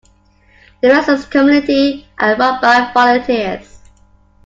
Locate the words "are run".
2.17-2.59